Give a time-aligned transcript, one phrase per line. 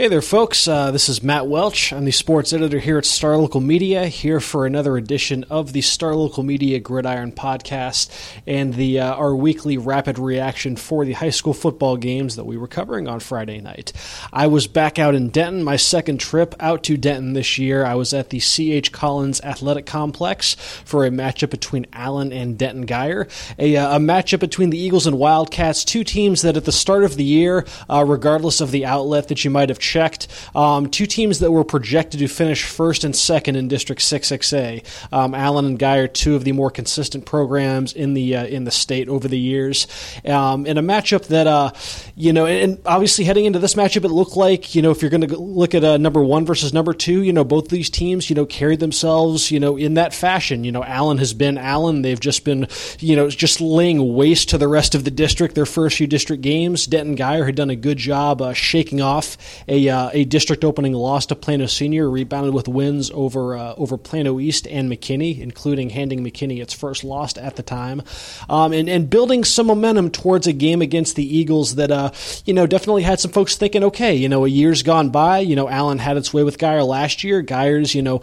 [0.00, 0.66] Hey there, folks.
[0.66, 1.92] Uh, this is Matt Welch.
[1.92, 5.82] I'm the sports editor here at Star Local Media, here for another edition of the
[5.82, 8.08] Star Local Media Gridiron podcast
[8.46, 12.56] and the uh, our weekly rapid reaction for the high school football games that we
[12.56, 13.92] were covering on Friday night.
[14.32, 17.84] I was back out in Denton, my second trip out to Denton this year.
[17.84, 18.92] I was at the C.H.
[18.92, 24.40] Collins Athletic Complex for a matchup between Allen and Denton Guyer, a, uh, a matchup
[24.40, 28.02] between the Eagles and Wildcats, two teams that at the start of the year, uh,
[28.02, 30.28] regardless of the outlet that you might have checked.
[30.54, 34.84] Um, two teams that were projected to finish first and second in District 6-6A.
[35.12, 38.70] Um, Allen and Guyer two of the more consistent programs in the uh, in the
[38.70, 39.86] state over the years.
[40.24, 41.72] Um, in a matchup that, uh,
[42.14, 45.10] you know, and obviously heading into this matchup, it looked like, you know, if you're
[45.10, 48.30] going to look at uh, number one versus number two, you know, both these teams,
[48.30, 50.64] you know, carried themselves, you know, in that fashion.
[50.64, 52.02] You know, Allen has been Allen.
[52.02, 55.66] They've just been, you know, just laying waste to the rest of the district their
[55.66, 56.86] first few district games.
[56.86, 59.36] Denton Guyer had done a good job uh, shaking off
[59.70, 63.96] a, uh, a district opening loss to Plano Senior, rebounded with wins over uh, over
[63.96, 68.02] Plano East and McKinney, including handing McKinney its first loss at the time,
[68.48, 72.10] um, and and building some momentum towards a game against the Eagles that uh,
[72.44, 75.54] you know definitely had some folks thinking, okay, you know, a year's gone by, you
[75.54, 77.42] know, Allen had its way with Guyer last year.
[77.42, 78.18] Guyer's, you know,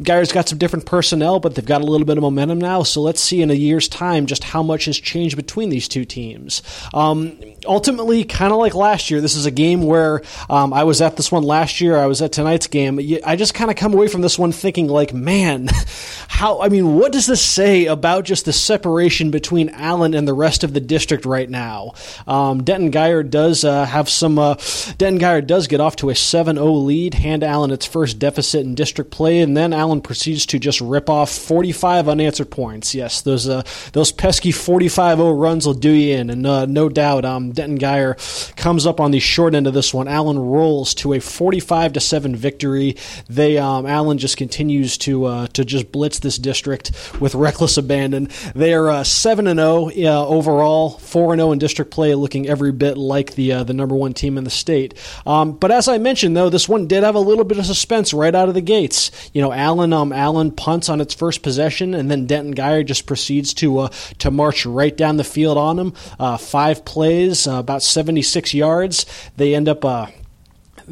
[0.00, 2.82] Guyer's got some different personnel, but they've got a little bit of momentum now.
[2.82, 6.04] So let's see in a year's time just how much has changed between these two
[6.04, 6.62] teams.
[6.94, 10.91] Um, ultimately, kind of like last year, this is a game where um, I was
[11.00, 11.96] at this one last year.
[11.96, 12.98] I was at tonight's game.
[13.24, 15.68] I just kind of come away from this one thinking, like, man,
[16.28, 16.60] how?
[16.60, 20.64] I mean, what does this say about just the separation between Allen and the rest
[20.64, 21.92] of the district right now?
[22.26, 24.38] Um, Denton Guyer does uh, have some.
[24.38, 24.54] Uh,
[24.98, 28.74] Denton Guyer does get off to a 7-0 lead, hand Allen its first deficit in
[28.74, 32.94] district play, and then Allen proceeds to just rip off 45 unanswered points.
[32.94, 33.62] Yes, those uh,
[33.92, 38.56] those pesky 45-0 runs will do you in, and uh, no doubt, um, Denton Guyer
[38.56, 40.08] comes up on the short end of this one.
[40.08, 42.96] Allen rolls to a 45 to seven victory.
[43.28, 48.28] They um, Allen just continues to uh, to just blitz this district with reckless abandon.
[48.54, 52.14] They are uh, seven and zero oh, overall, four and zero oh in district play,
[52.14, 54.94] looking every bit like the uh, the number one team in the state.
[55.26, 58.12] Um, but as I mentioned, though, this one did have a little bit of suspense
[58.12, 59.10] right out of the gates.
[59.32, 63.06] You know, Allen um, Allen punts on its first possession, and then Denton Guyer just
[63.06, 63.88] proceeds to uh,
[64.18, 65.94] to march right down the field on him.
[66.18, 69.06] Uh, five plays, uh, about 76 yards.
[69.36, 69.84] They end up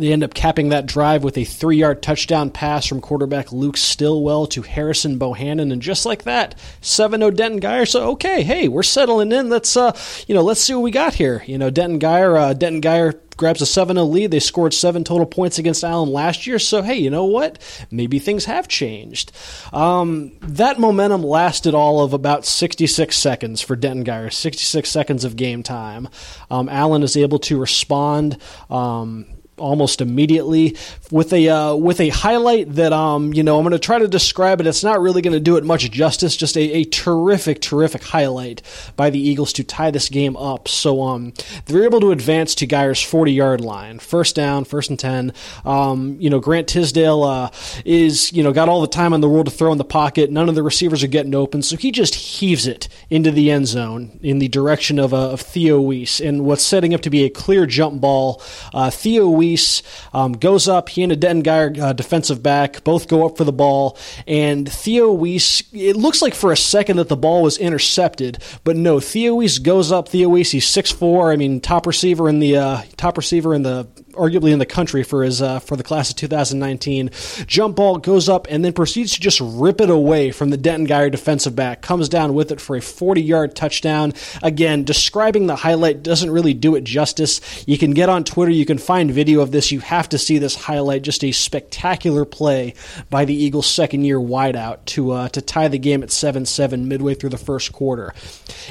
[0.00, 3.77] they end up capping that drive with a three yard touchdown pass from quarterback Luke
[3.77, 5.72] Stillwell to Harrison Bohannon.
[5.72, 7.87] And just like that, 7 0 Denton Guyer.
[7.87, 9.49] So, okay, hey, we're settling in.
[9.49, 9.97] Let's, uh,
[10.27, 11.43] you know, let's see what we got here.
[11.47, 14.31] You know, Denton Guyer, uh, Denton Guyer grabs a 7 0 lead.
[14.31, 16.61] They scored seven total points against Allen last year.
[16.61, 17.59] So, hey, you know what?
[17.91, 19.32] Maybe things have changed.
[19.72, 25.37] Um, that momentum lasted all of about 66 seconds for Denton Guyer, 66 seconds of
[25.37, 26.09] game time.
[26.50, 28.37] Um, Allen is able to respond.
[28.69, 29.27] Um,
[29.60, 30.76] almost immediately
[31.10, 34.09] with a uh, with a highlight that um you know I'm going to try to
[34.09, 34.66] describe it.
[34.66, 36.37] It's not really going to do it much justice.
[36.37, 38.62] Just a, a terrific terrific highlight
[38.97, 40.69] by the Eagles to tie this game up.
[40.69, 41.32] So um
[41.66, 45.32] they're able to advance to Guyer's 40 yard line, first down, first and ten.
[45.65, 47.50] Um you know Grant Tisdale uh,
[47.84, 50.31] is you know got all the time in the world to throw in the pocket.
[50.31, 53.66] None of the receivers are getting open, so he just heaves it into the end
[53.66, 57.25] zone in the direction of uh, of Theo Wease and what's setting up to be
[57.25, 58.43] a clear jump ball.
[58.72, 60.88] Uh, Theo Wease Wease um, goes up.
[60.88, 63.99] He and a Denton uh, defensive back, both go up for the ball.
[64.27, 68.77] And Theo Wease, it looks like for a second that the ball was intercepted, but
[68.77, 69.00] no.
[69.00, 70.09] Theo Wease goes up.
[70.09, 71.33] Theo Wease, he's six four.
[71.33, 75.03] I mean, top receiver in the uh, top receiver in the arguably in the country
[75.03, 77.10] for his uh, for the class of 2019.
[77.47, 80.87] Jump ball goes up and then proceeds to just rip it away from the Denton
[80.87, 81.82] Guyer defensive back.
[81.82, 84.12] Comes down with it for a 40 yard touchdown.
[84.43, 87.40] Again, describing the highlight doesn't really do it justice.
[87.67, 89.73] You can get on Twitter, you can find video of this.
[89.73, 91.02] You have to see this highlight.
[91.02, 92.75] Just a spectacular play
[93.08, 96.88] by the Eagles' second year wideout to uh, to tie the game at 7 7
[96.88, 98.12] midway through the first quarter.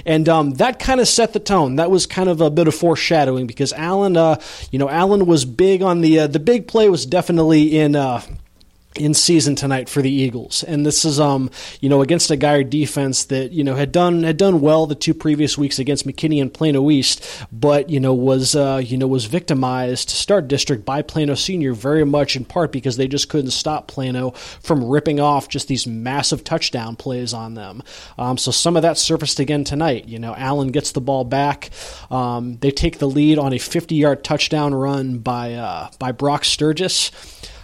[0.06, 1.78] And um, that kind of set the tone.
[1.78, 4.40] That was kind of a bit of foreshadowing because Allen, uh,
[4.72, 8.22] you know, Allen was big on the uh, the big play was definitely in uh,
[8.96, 10.64] in season tonight for the Eagles.
[10.64, 14.24] And this is um, you know, against a Guyer defense that, you know, had done
[14.24, 18.14] had done well the two previous weeks against McKinney and Plano East, but, you know,
[18.14, 22.46] was uh, you know, was victimized to start district by Plano Senior very much in
[22.46, 27.34] part because they just couldn't stop Plano from ripping off just these massive touchdown plays
[27.34, 27.84] on them.
[28.18, 30.08] Um, so some of that surfaced again tonight.
[30.08, 31.70] You know, Allen gets the ball back.
[32.10, 36.44] Um, they take the lead on a 50 yard touchdown run by uh, by Brock
[36.44, 37.12] Sturgis.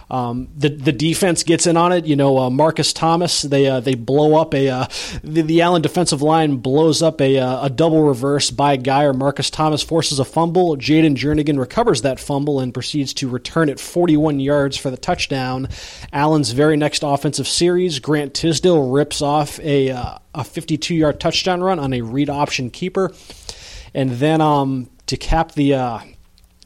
[0.08, 2.06] Um, the the defense gets in on it.
[2.06, 3.42] You know, uh, Marcus Thomas.
[3.42, 4.86] They uh, they blow up a uh,
[5.24, 9.16] the, the, Allen defensive line blows up a uh, a double reverse by Guyer.
[9.16, 10.76] Marcus Thomas forces a fumble.
[10.76, 15.68] Jaden Jernigan recovers that fumble and proceeds to return it 41 yards for the touchdown.
[16.12, 21.62] Allen's very next offensive series, Grant Tisdale rips off a uh, a 52 yard touchdown
[21.62, 23.12] run on a read option keeper,
[23.92, 25.98] and then um, to cap the uh,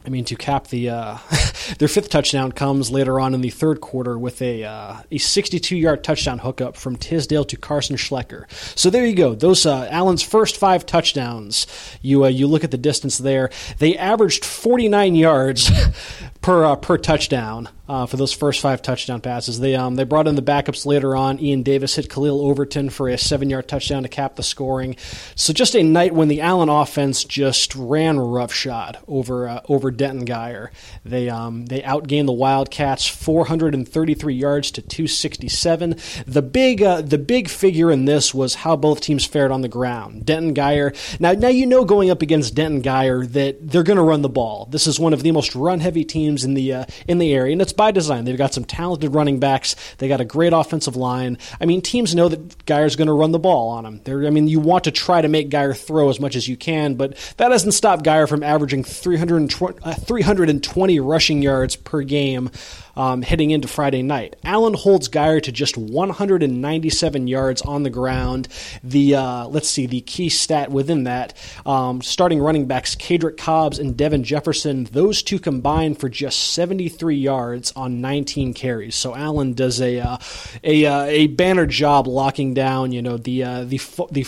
[0.04, 1.18] I mean, to cap the uh,
[1.78, 5.76] their fifth touchdown comes later on in the third quarter with a uh, a 62
[5.76, 8.50] yard touchdown hookup from Tisdale to Carson Schlecker.
[8.78, 9.34] So there you go.
[9.34, 11.66] Those uh, Allen's first five touchdowns.
[12.00, 13.50] You uh, you look at the distance there.
[13.78, 15.70] They averaged 49 yards
[16.40, 19.58] per uh, per touchdown uh, for those first five touchdown passes.
[19.58, 21.40] They um, they brought in the backups later on.
[21.40, 24.96] Ian Davis hit Khalil Overton for a seven yard touchdown to cap the scoring.
[25.34, 30.26] So just a night when the Allen offense just ran roughshod over uh, over Denton
[30.26, 30.70] Guyer.
[31.04, 35.96] They um, they outgained the Wildcats 433 yards to 267.
[36.26, 39.68] The big uh, the big figure in this was how both teams fared on the
[39.68, 40.24] ground.
[40.26, 40.94] Denton Guyer.
[41.20, 44.28] Now now you know going up against Denton Guyer that they're going to run the
[44.28, 44.66] ball.
[44.70, 47.52] This is one of the most run heavy teams in the uh, in the area,
[47.52, 48.24] and it's by design.
[48.24, 49.76] They've got some talented running backs.
[49.98, 51.38] They got a great offensive line.
[51.60, 54.00] I mean, teams know that Guyer's going to run the ball on them.
[54.04, 56.56] They're, I mean, you want to try to make Guyer throw as much as you
[56.56, 62.50] can, but that doesn't stop Guyer from averaging 320, uh, 320 rushing yards per game
[62.96, 64.36] um, heading into Friday night.
[64.44, 68.48] Allen holds Guyer to just 197 yards on the ground.
[68.82, 71.34] The uh, let's see the key stat within that
[71.64, 74.84] um, starting running backs Kadrick Cobbs and Devin Jefferson.
[74.84, 78.94] Those two combined for just 73 yards on 19 carries.
[78.94, 80.18] So Allen does a uh,
[80.62, 83.80] a uh, a banner job locking down you know the uh, the
[84.10, 84.26] the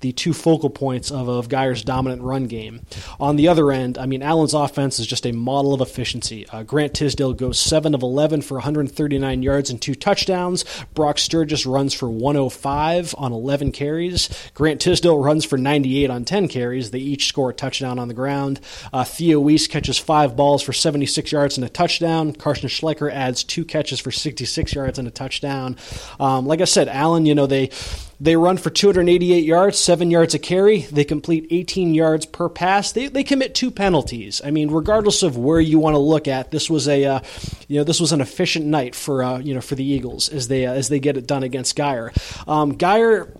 [0.00, 2.80] the two focal points of, of Guyer's dominant run game.
[3.18, 6.48] On the other end, I mean, Allen's offense is just a model of efficiency.
[6.48, 10.64] Uh, Grant Tisdale goes 7 of 11 for 139 yards and two touchdowns.
[10.94, 14.28] Brock Sturgis runs for 105 on 11 carries.
[14.54, 16.90] Grant Tisdale runs for 98 on 10 carries.
[16.90, 18.60] They each score a touchdown on the ground.
[18.92, 22.32] Uh, Theo Wease catches five balls for 76 yards and a touchdown.
[22.32, 25.76] Carson Schlecker adds two catches for 66 yards and a touchdown.
[26.18, 27.70] Um, like I said, Allen, you know, they
[28.20, 30.82] they run for 288 yards, seven yards a carry.
[30.82, 32.92] They complete 18 yards per pass.
[32.92, 34.42] They, they commit two penalties.
[34.44, 37.20] I mean, regardless of where you want to look at, this was a uh,
[37.66, 40.48] you know this was an efficient night for uh, you know for the Eagles as
[40.48, 42.10] they uh, as they get it done against Guyer.
[42.46, 43.34] Um, Guyer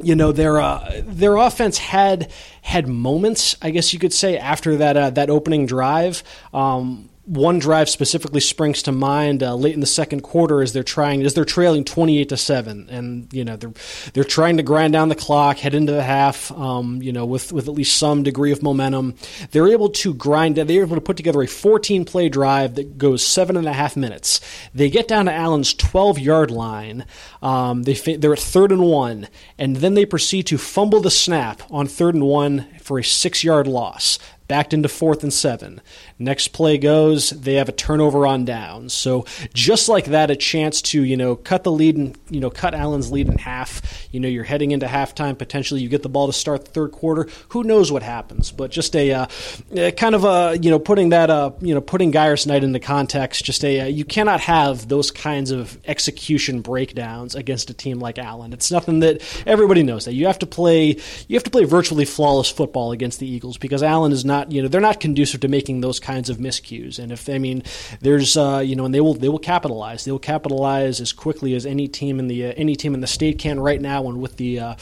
[0.00, 2.30] you know their uh, their offense had
[2.62, 6.22] had moments, I guess you could say, after that uh, that opening drive.
[6.54, 10.82] Um, one drive specifically springs to mind uh, late in the second quarter as they're
[10.82, 13.72] trying as they're trailing 28 to 7 and you know they're
[14.12, 17.52] they're trying to grind down the clock head into the half um, you know with
[17.52, 19.14] with at least some degree of momentum.
[19.52, 23.24] They're able to grind they're able to put together a 14 play drive that goes
[23.24, 24.40] seven and a half minutes.
[24.74, 27.04] They get down to Allen's 12 yard line.
[27.40, 29.28] Um, they they're at third and one
[29.58, 33.44] and then they proceed to fumble the snap on third and one for a six
[33.44, 34.18] yard loss
[34.52, 35.80] backed into fourth and seven.
[36.24, 38.92] Next play goes, they have a turnover on downs.
[38.92, 39.24] So
[39.54, 42.74] just like that, a chance to you know cut the lead and you know cut
[42.74, 44.08] Allen's lead in half.
[44.10, 45.38] You know you're heading into halftime.
[45.38, 47.28] Potentially you get the ball to start the third quarter.
[47.50, 48.52] Who knows what happens?
[48.52, 52.10] But just a, uh, kind of a you know putting that uh, you know putting
[52.10, 53.44] Guyer's night into context.
[53.44, 58.18] Just a uh, you cannot have those kinds of execution breakdowns against a team like
[58.18, 58.52] Allen.
[58.52, 60.96] It's nothing that everybody knows that you have to play.
[61.28, 64.52] You have to play virtually flawless football against the Eagles because Allen is not not
[64.52, 66.98] you know they're not conducive to making those kinds of miscues.
[66.98, 67.62] And if I mean
[68.00, 70.04] there's uh, you know and they will they will capitalize.
[70.04, 73.06] They will capitalize as quickly as any team in the uh, any team in the
[73.06, 74.06] state can right now.
[74.08, 74.74] And with the uh,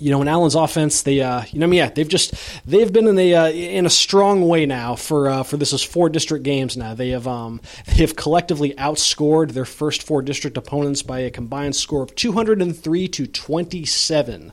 [0.00, 2.34] you know, in Allen's offense, they, uh, you know, I mean, yeah, they've just
[2.66, 5.82] they've been in a uh, in a strong way now for uh, for this is
[5.82, 6.94] four district games now.
[6.94, 11.76] They have um they have collectively outscored their first four district opponents by a combined
[11.76, 14.52] score of 203 to 27.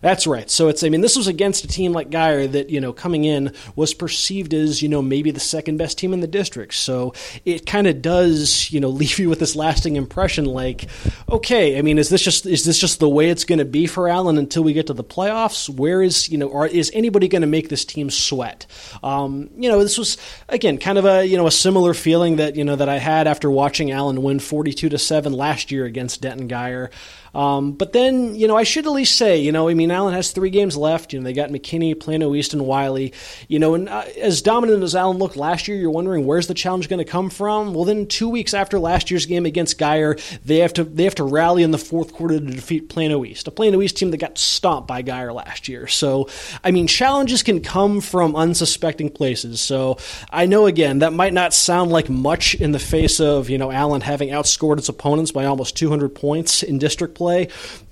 [0.00, 0.50] That's right.
[0.50, 3.24] So it's, I mean, this was against a team like Guyer that, you know, coming
[3.24, 6.74] in was perceived as, you know, maybe the second best team in the district.
[6.74, 7.14] So
[7.44, 10.86] it kind of does, you know, leave you with this lasting impression like,
[11.28, 13.86] okay, I mean, is this just, is this just the way it's going to be
[13.86, 15.68] for Allen until we get to the playoffs?
[15.68, 18.66] Where is, you know, or is anybody going to make this team sweat?
[19.02, 20.16] Um, you know, this was,
[20.48, 23.26] again, kind of a, you know, a similar feeling that, you know, that I had
[23.26, 26.90] after watching Allen win 42 to 7 last year against Denton Guyer.
[27.34, 30.14] Um, but then, you know, I should at least say, you know, I mean, Allen
[30.14, 31.12] has three games left.
[31.12, 33.12] You know, they got McKinney, Plano East, and Wylie.
[33.48, 36.54] You know, and uh, as dominant as Allen looked last year, you're wondering where's the
[36.54, 37.74] challenge going to come from?
[37.74, 41.14] Well, then two weeks after last year's game against Guyer, they have to they have
[41.16, 44.18] to rally in the fourth quarter to defeat Plano East, a Plano East team that
[44.18, 45.86] got stomped by Guyer last year.
[45.86, 46.28] So,
[46.62, 49.60] I mean, challenges can come from unsuspecting places.
[49.60, 49.98] So,
[50.30, 53.70] I know again that might not sound like much in the face of you know
[53.70, 57.48] Allen having outscored its opponents by almost 200 points in district play.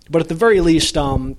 [0.08, 1.36] But at the very least, um,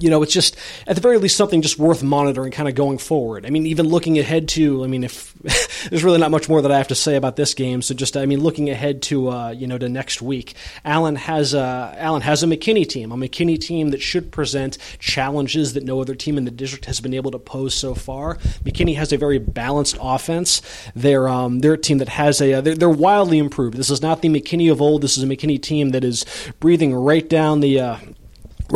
[0.00, 2.98] you know, it's just at the very least something just worth monitoring, kind of going
[2.98, 3.46] forward.
[3.46, 5.34] I mean, even looking ahead to, I mean, if
[5.90, 8.16] there's really not much more that I have to say about this game, so just
[8.16, 12.22] I mean, looking ahead to uh, you know to next week, Allen has a Allen
[12.22, 16.38] has a McKinney team, a McKinney team that should present challenges that no other team
[16.38, 18.36] in the district has been able to pose so far.
[18.64, 20.62] McKinney has a very balanced offense.
[20.94, 23.76] They're um, they're a team that has a they're, they're wildly improved.
[23.76, 25.02] This is not the McKinney of old.
[25.02, 26.24] This is a McKinney team that is
[26.60, 27.96] breathing right down the uh,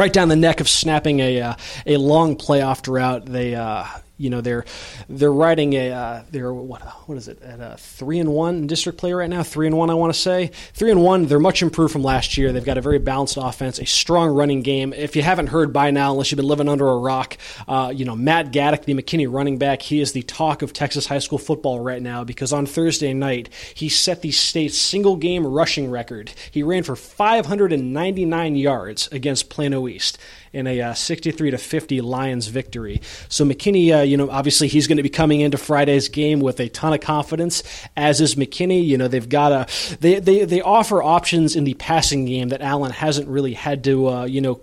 [0.02, 1.54] right down the neck of snapping a uh,
[1.86, 3.24] a long playoff drought.
[3.24, 3.84] They uh,
[4.16, 4.64] you know they're
[5.08, 8.98] they're riding a uh, they're what what is it at a three and one district
[8.98, 10.50] play right now three and one I want to say.
[10.74, 12.52] Three and one they're much improved from last year.
[12.52, 14.92] They've got a very balanced offense a strong running game.
[14.92, 18.04] If you haven't heard by now unless you've been living under a rock uh, you
[18.04, 21.38] know Matt Gaddick the McKinney running back he is the talk of Texas high school
[21.38, 26.32] football right now because on Thursday night he set the state's single game rushing record.
[26.50, 30.18] He ran for 599 yards against Plano East
[30.52, 33.00] in a uh, 63 to 50 Lions victory.
[33.28, 36.60] So McKinney, uh, you know, obviously he's going to be coming into Friday's game with
[36.60, 37.62] a ton of confidence,
[37.96, 38.84] as is McKinney.
[38.84, 42.60] You know, they've got a they they they offer options in the passing game that
[42.60, 44.60] Allen hasn't really had to uh, you know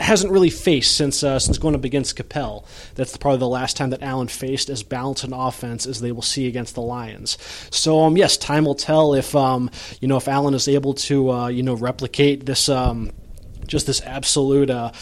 [0.00, 2.64] hasn't really faced since uh, since going up against Coppell.
[2.94, 6.22] That's probably the last time that Allen faced as balanced an offense as they will
[6.22, 7.38] see against the Lions.
[7.70, 9.70] So um, yes, time will tell if um,
[10.00, 13.12] you know if Allen is able to uh, you know replicate this um,
[13.66, 14.92] just this absolute uh,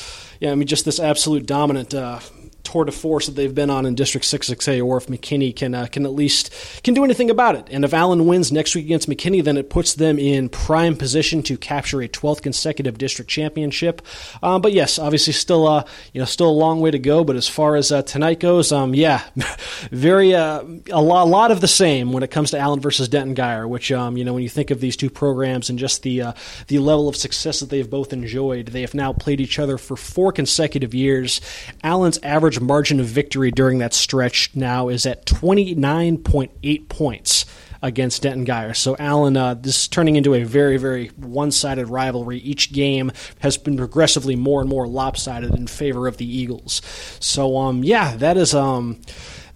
[0.41, 2.21] yeah, I mean, just this absolute dominant uh,
[2.69, 5.87] tour de force that they've been on in District 6A, or if McKinney can uh,
[5.87, 6.53] can at least
[6.85, 7.67] can do anything about it.
[7.71, 11.43] And if Allen wins next week against McKinney, then it puts them in prime position
[11.45, 14.03] to capture a 12th consecutive district championship.
[14.43, 17.25] Um, but yes, obviously still uh, you know still a long way to go.
[17.25, 19.25] But as far as uh, tonight goes, um, yeah,
[19.91, 23.09] very uh, a, lot, a lot of the same when it comes to Allen versus
[23.09, 23.67] Denton Guyer.
[23.67, 26.33] Which um, you know when you think of these two programs and just the uh,
[26.67, 29.97] the level of success that they've both enjoyed, they have now played each other for
[29.97, 31.41] four consecutive years.
[31.83, 37.45] Allen's average margin of victory during that stretch now is at 29.8 points
[37.83, 38.75] against Denton Guyer.
[38.77, 42.39] So Allen, uh, this is turning into a very, very one-sided rivalry.
[42.39, 46.83] Each game has been progressively more and more lopsided in favor of the Eagles.
[47.21, 49.01] So, um, yeah, that is um,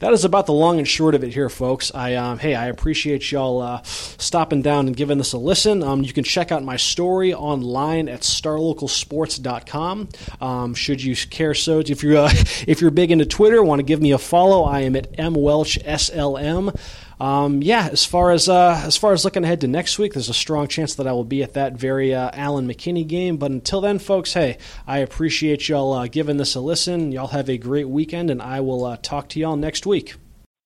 [0.03, 1.95] that is about the long and short of it here, folks.
[1.95, 5.81] I um, hey, I appreciate y'all uh, stopping down and giving this a listen.
[5.85, 10.09] Um, you can check out my story online at starlocalsports.com.
[10.41, 12.33] Um, should you care so, if you're uh,
[12.67, 16.77] if you're big into Twitter, want to give me a follow, I am at mwelchslm.
[17.23, 20.29] Um, yeah, as far as uh, as far as looking ahead to next week, there's
[20.29, 23.37] a strong chance that I will be at that very uh, Allen McKinney game.
[23.37, 27.13] But until then, folks, hey, I appreciate y'all uh, giving this a listen.
[27.13, 30.17] Y'all have a great weekend, and I will uh, talk to y'all next week.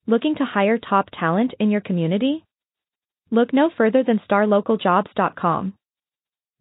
[0.06, 2.42] Looking to hire top talent in your community?
[3.30, 5.74] Look no further than StarLocalJobs.com.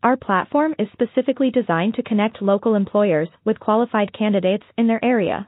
[0.03, 5.47] Our platform is specifically designed to connect local employers with qualified candidates in their area.